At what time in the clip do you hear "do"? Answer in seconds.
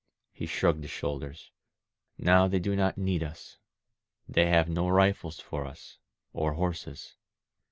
2.57-2.75